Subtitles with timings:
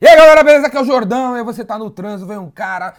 [0.00, 0.68] E aí galera, beleza?
[0.68, 2.94] Aqui é o Jordão, e você tá no trânsito, vem um cara,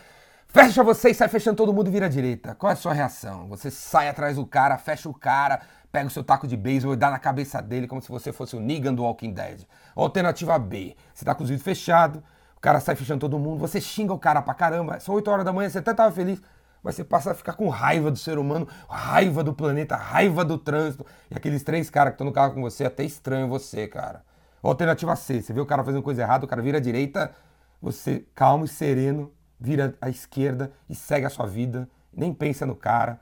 [0.50, 2.54] fecha você e sai fechando todo mundo e vira à direita.
[2.56, 3.48] Qual é a sua reação?
[3.48, 5.62] Você sai atrás do cara, fecha o cara,
[5.94, 8.58] pega o seu taco de beisebol e dá na cabeça dele como se você fosse
[8.58, 9.62] o Negan do Walking Dead.
[9.96, 12.22] Alternativa B, você tá com os vidros fechados,
[12.58, 15.46] o cara sai fechando todo mundo, você xinga o cara pra caramba, são 8 horas
[15.46, 16.42] da manhã, você até tava feliz,
[16.84, 20.58] mas você passa a ficar com raiva do ser humano, raiva do planeta, raiva do
[20.58, 21.06] trânsito.
[21.32, 24.28] E aqueles três caras que estão no carro com você, até estranho você, cara.
[24.62, 27.34] Alternativa C, você vê o cara fazendo coisa errada, o cara vira à direita,
[27.82, 32.76] você calmo e sereno, vira à esquerda e segue a sua vida, nem pensa no
[32.76, 33.20] cara.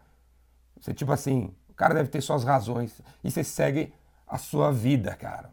[0.79, 3.93] Você tipo assim, o cara deve ter suas razões e você segue
[4.27, 5.52] a sua vida, cara.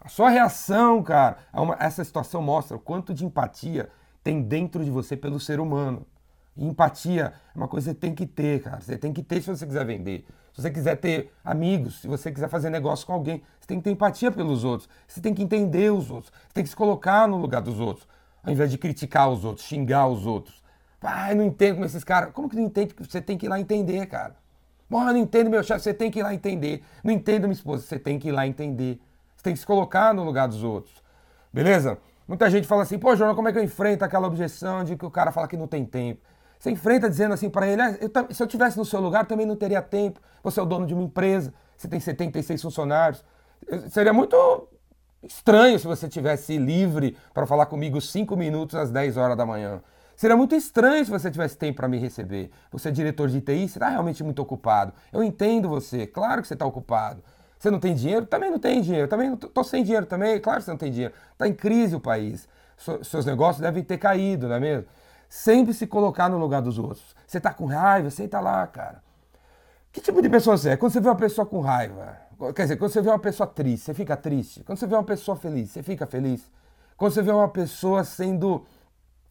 [0.00, 3.88] A sua reação, cara, uma, essa situação mostra o quanto de empatia
[4.22, 6.06] tem dentro de você pelo ser humano.
[6.56, 8.80] E empatia é uma coisa que você tem que ter, cara.
[8.80, 10.26] Você tem que ter se você quiser vender.
[10.52, 13.84] Se você quiser ter amigos, se você quiser fazer negócio com alguém, você tem que
[13.84, 14.88] ter empatia pelos outros.
[15.08, 16.30] Você tem que entender os outros.
[16.30, 18.06] Você tem que se colocar no lugar dos outros.
[18.42, 20.62] Ao invés de criticar os outros, xingar os outros.
[21.00, 22.32] Ah, não entendo como esses caras.
[22.32, 22.94] Como que não entende?
[22.98, 24.36] Você tem que ir lá entender, cara.
[24.88, 26.84] Bom, não entendo meu chefe, você tem que ir lá entender.
[27.02, 29.00] Não entendo minha esposa, você tem que ir lá entender.
[29.34, 31.02] Você tem que se colocar no lugar dos outros.
[31.50, 31.98] Beleza?
[32.28, 35.04] Muita gente fala assim, pô, Jornal, como é que eu enfrento aquela objeção de que
[35.04, 36.20] o cara fala que não tem tempo?
[36.62, 39.44] Você enfrenta dizendo assim para ele: ah, eu, se eu tivesse no seu lugar, também
[39.44, 40.20] não teria tempo.
[40.44, 43.24] Você é o dono de uma empresa, você tem 76 funcionários.
[43.90, 44.68] Seria muito
[45.24, 49.82] estranho se você tivesse livre para falar comigo 5 minutos às 10 horas da manhã.
[50.14, 52.52] Seria muito estranho se você tivesse tempo para me receber.
[52.70, 54.92] Você é diretor de TI, você está realmente muito ocupado.
[55.12, 57.24] Eu entendo você, claro que você está ocupado.
[57.58, 58.24] Você não tem dinheiro?
[58.24, 59.08] Também não tem dinheiro.
[59.08, 61.12] Também tô sem dinheiro também, claro que você não tem dinheiro.
[61.32, 62.48] Está em crise o país.
[63.02, 64.86] seus negócios devem ter caído, não é mesmo?
[65.32, 67.16] Sempre se colocar no lugar dos outros.
[67.26, 69.02] Você tá com raiva, senta lá, cara.
[69.90, 70.76] Que tipo de pessoa você é?
[70.76, 72.18] Quando você vê uma pessoa com raiva,
[72.54, 74.62] quer dizer, quando você vê uma pessoa triste, você fica triste.
[74.62, 76.52] Quando você vê uma pessoa feliz, você fica feliz.
[76.98, 78.66] Quando você vê uma pessoa sendo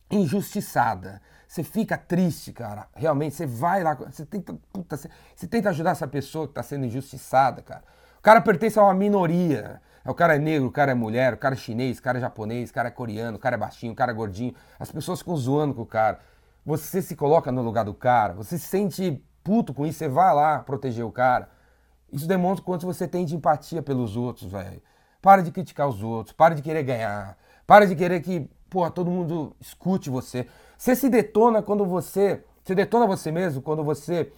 [0.10, 2.88] injustiçada, você fica triste, cara.
[2.96, 6.64] Realmente, você vai lá, você tenta, puta, você, você tenta ajudar essa pessoa que está
[6.64, 7.84] sendo injustiçada, cara.
[8.18, 9.80] O cara pertence a uma minoria.
[10.06, 12.22] O cara é negro, o cara é mulher, o cara é chinês, o cara é
[12.22, 14.54] japonês, o cara é coreano, o cara é baixinho, o cara é gordinho.
[14.80, 16.20] As pessoas ficam zoando com o cara.
[16.66, 20.34] Você se coloca no lugar do cara, você se sente puto com isso, você vai
[20.34, 21.50] lá proteger o cara.
[22.12, 24.82] Isso demonstra quanto você tem de empatia pelos outros, velho.
[25.22, 29.10] Para de criticar os outros, para de querer ganhar, para de querer que, porra, todo
[29.10, 30.48] mundo escute você.
[30.78, 34.32] Você se detona quando você, você detona você mesmo quando você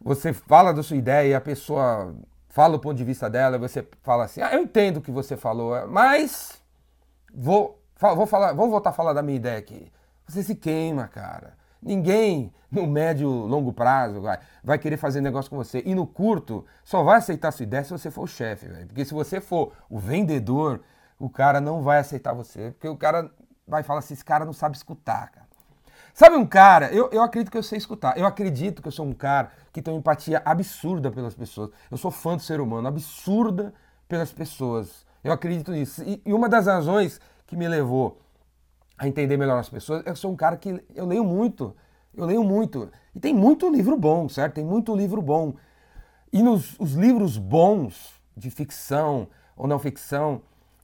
[0.00, 2.14] você fala da sua ideia e a pessoa
[2.54, 5.36] fala o ponto de vista dela, você fala assim, ah, eu entendo o que você
[5.36, 6.62] falou, mas
[7.34, 9.90] vou, vou falar, vamos voltar a falar da minha ideia aqui.
[10.28, 11.54] Você se queima, cara.
[11.82, 15.82] Ninguém no médio, longo prazo vai, vai querer fazer negócio com você.
[15.84, 18.86] E no curto, só vai aceitar sua ideia se você for o chefe, velho.
[18.86, 20.80] Porque se você for o vendedor,
[21.18, 22.70] o cara não vai aceitar você.
[22.70, 23.32] Porque o cara
[23.66, 25.43] vai falar assim, esse cara não sabe escutar, cara.
[26.14, 28.16] Sabe um cara, eu, eu acredito que eu sei escutar.
[28.16, 31.70] Eu acredito que eu sou um cara que tem uma empatia absurda pelas pessoas.
[31.90, 33.74] Eu sou fã do ser humano, absurda
[34.06, 35.04] pelas pessoas.
[35.24, 36.04] Eu acredito nisso.
[36.04, 38.20] E, e uma das razões que me levou
[38.96, 41.74] a entender melhor as pessoas, eu sou um cara que eu leio muito.
[42.16, 42.88] Eu leio muito.
[43.12, 44.54] E tem muito livro bom, certo?
[44.54, 45.54] Tem muito livro bom.
[46.32, 49.26] E nos os livros bons de ficção
[49.56, 50.42] ou não ficção,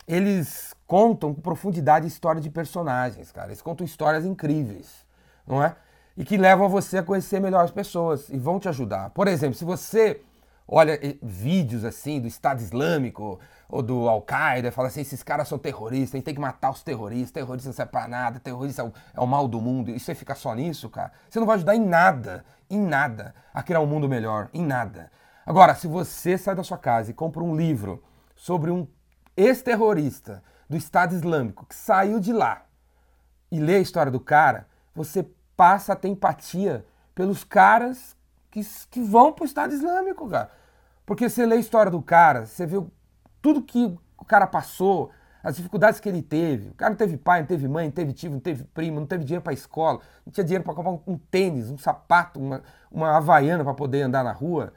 [0.09, 3.51] eles contam com profundidade história de personagens, cara.
[3.51, 5.09] Eles contam histórias incríveis
[5.47, 5.77] não é?
[6.17, 9.11] E que levam você a conhecer melhor as pessoas e vão te ajudar.
[9.11, 10.23] Por exemplo, se você
[10.67, 16.15] olha vídeos assim do Estado Islâmico ou do Al-Qaeda fala assim, esses caras são terroristas,
[16.15, 18.93] a gente tem que matar os terroristas, terrorista não serve pra nada, terrorista é o,
[19.15, 21.75] é o mal do mundo, e você fica só nisso, cara, você não vai ajudar
[21.75, 25.11] em nada, em nada, a criar um mundo melhor, em nada.
[25.45, 28.03] Agora, se você sai da sua casa e compra um livro
[28.37, 28.87] sobre um
[29.37, 32.63] ex-terrorista do Estado Islâmico que saiu de lá
[33.51, 34.69] e lê a história do cara,
[35.05, 36.85] você passa a ter empatia
[37.15, 38.17] pelos caras
[38.51, 40.51] que, que vão pro Estado Islâmico, cara.
[41.05, 42.83] Porque você lê a história do cara, você vê
[43.43, 45.11] tudo que o cara passou,
[45.43, 46.71] as dificuldades que ele teve.
[46.71, 49.07] O cara não teve pai, não teve mãe, não teve tio, não teve primo, não
[49.07, 52.63] teve dinheiro para escola, não tinha dinheiro para comprar um, um, tênis, um sapato, uma,
[52.91, 54.73] uma havaiana para poder andar na rua.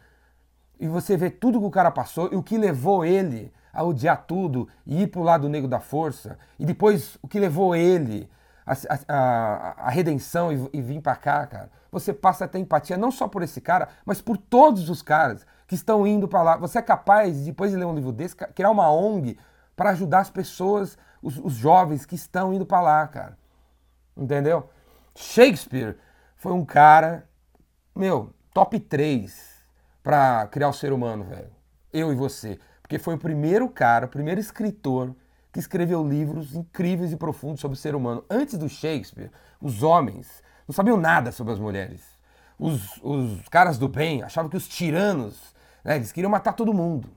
[0.80, 4.26] E você vê tudo que o cara passou e o que levou ele a odiar
[4.26, 6.38] tudo e ir pro lado negro da força.
[6.60, 8.30] E depois o que levou ele
[8.66, 8.74] a,
[9.08, 13.12] a, a redenção e, e vir para cá, cara, você passa a ter empatia não
[13.12, 16.58] só por esse cara, mas por todos os caras que estão indo para lá.
[16.58, 19.38] Você é capaz, depois de ler um livro desse, criar uma ONG
[19.76, 23.38] para ajudar as pessoas, os, os jovens que estão indo para lá, cara.
[24.16, 24.70] Entendeu?
[25.16, 25.98] Shakespeare
[26.36, 27.28] foi um cara,
[27.96, 29.54] meu, top 3
[30.02, 31.52] para criar o ser humano, velho.
[31.92, 32.60] Eu e você.
[32.82, 35.16] Porque foi o primeiro cara, o primeiro escritor
[35.54, 38.26] que escreveu livros incríveis e profundos sobre o ser humano.
[38.28, 39.30] Antes do Shakespeare,
[39.62, 42.02] os homens não sabiam nada sobre as mulheres.
[42.58, 45.40] Os, os caras do bem achavam que os tiranos,
[45.86, 47.08] né, eles queriam matar todo mundo.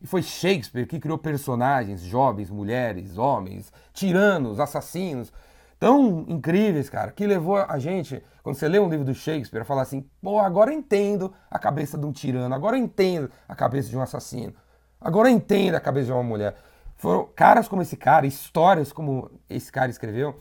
[0.00, 5.32] E foi Shakespeare que criou personagens, jovens, mulheres, homens, tiranos, assassinos,
[5.78, 9.64] tão incríveis, cara, que levou a gente, quando você lê um livro do Shakespeare, a
[9.64, 13.54] falar assim: pô, agora eu entendo a cabeça de um tirano, agora eu entendo a
[13.54, 14.54] cabeça de um assassino,
[15.00, 16.56] agora eu entendo a cabeça de uma mulher.
[17.00, 20.38] Foram caras como esse cara, histórias como esse cara escreveu,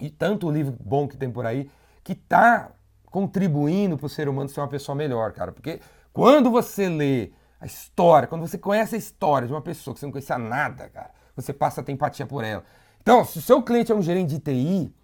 [0.00, 1.68] e tanto livro bom que tem por aí,
[2.04, 2.70] que tá
[3.06, 5.50] contribuindo para o ser humano ser uma pessoa melhor, cara.
[5.50, 5.80] Porque
[6.12, 10.06] quando você lê a história, quando você conhece a história de uma pessoa que você
[10.06, 12.62] não conhecia nada, cara, você passa a ter empatia por ela.
[13.00, 14.94] Então, se o seu cliente é um gerente de TI,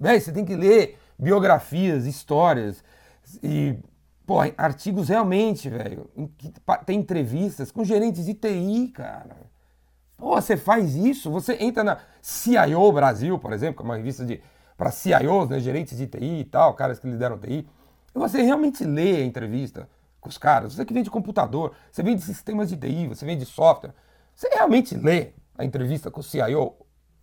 [0.00, 2.82] véio, você tem que ler biografias, histórias
[3.40, 3.78] e
[4.26, 6.10] pô, artigos realmente, velho.
[6.84, 9.46] Tem entrevistas com gerentes de TI, cara.
[10.18, 14.26] Pô, você faz isso, você entra na CIO Brasil, por exemplo, que é uma revista
[14.26, 14.42] de
[14.76, 17.68] para CIOs, né, gerentes de TI e tal, caras que lideram TI,
[18.14, 19.88] e você realmente lê a entrevista
[20.20, 23.94] com os caras, você que vende computador, você vende sistemas de TI, você vende software,
[24.34, 26.74] você realmente lê a entrevista com o CIO?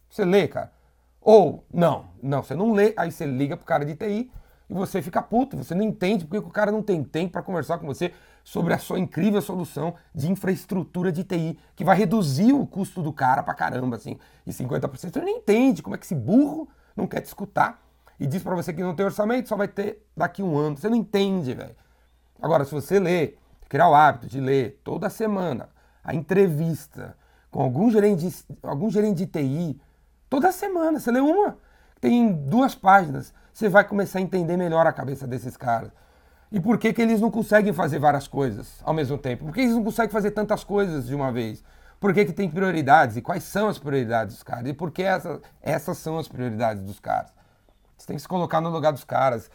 [0.10, 0.72] Você lê, cara?
[1.20, 4.32] Ou não, não, você não lê, aí você liga pro cara de TI
[4.70, 7.78] e você fica puto, você não entende porque o cara não tem tempo para conversar
[7.78, 8.14] com você
[8.46, 13.12] sobre a sua incrível solução de infraestrutura de TI, que vai reduzir o custo do
[13.12, 15.12] cara pra caramba, assim, em 50%.
[15.12, 17.84] Você não entende como é que esse burro não quer te escutar
[18.18, 20.78] e diz para você que não tem orçamento, só vai ter daqui um ano.
[20.78, 21.76] Você não entende, velho.
[22.42, 23.38] Agora, se você ler,
[23.68, 25.70] criar o hábito de ler toda semana
[26.04, 27.18] a entrevista
[27.50, 29.82] com algum gerente algum gerente de TI,
[30.30, 31.58] toda semana, você lê uma,
[32.00, 35.90] tem duas páginas você vai começar a entender melhor a cabeça desses caras.
[36.56, 39.44] E por que, que eles não conseguem fazer várias coisas ao mesmo tempo?
[39.44, 41.62] Por que eles não conseguem fazer tantas coisas de uma vez?
[42.00, 43.18] Por que, que tem prioridades?
[43.18, 44.70] E quais são as prioridades dos caras?
[44.70, 47.30] E por que essa, essas são as prioridades dos caras?
[47.98, 49.52] Você tem que se colocar no lugar dos caras.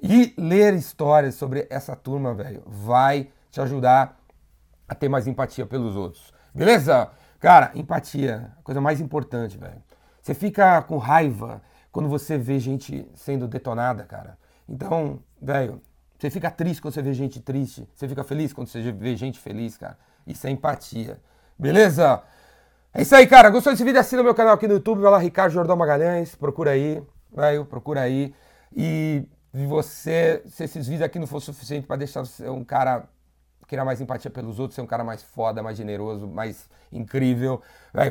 [0.00, 4.16] E ler histórias sobre essa turma, velho, vai te ajudar
[4.88, 6.32] a ter mais empatia pelos outros.
[6.54, 7.10] Beleza?
[7.40, 9.82] Cara, empatia, a coisa mais importante, velho.
[10.22, 11.60] Você fica com raiva
[11.90, 14.38] quando você vê gente sendo detonada, cara.
[14.68, 15.82] Então, velho,
[16.18, 17.88] você fica triste quando você vê gente triste.
[17.94, 19.98] Você fica feliz quando você vê gente feliz, cara.
[20.26, 21.20] Isso é empatia.
[21.58, 22.22] Beleza?
[22.92, 23.50] É isso aí, cara.
[23.50, 24.00] Gostou desse vídeo?
[24.00, 25.02] Assina meu canal aqui no YouTube.
[25.02, 26.34] Vai lá, Ricardo Jordão Magalhães.
[26.34, 27.02] Procura aí.
[27.30, 28.34] Velho, procura aí.
[28.74, 33.08] E você, se esses vídeos aqui não for suficiente para deixar você um cara
[33.66, 37.60] criar mais empatia pelos outros, ser um cara mais foda, mais generoso, mais incrível.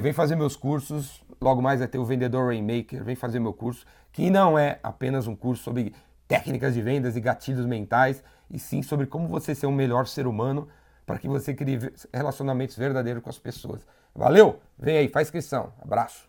[0.01, 1.23] vem fazer meus cursos.
[1.41, 3.03] Logo mais vai ter o Vendedor Rainmaker.
[3.03, 5.93] Vem fazer meu curso, que não é apenas um curso sobre
[6.27, 10.27] técnicas de vendas e gatilhos mentais, e sim sobre como você ser um melhor ser
[10.27, 10.67] humano
[11.05, 11.79] para que você crie
[12.13, 13.85] relacionamentos verdadeiros com as pessoas.
[14.13, 14.59] Valeu?
[14.77, 15.73] Vem aí, faz inscrição.
[15.81, 16.27] Abraço.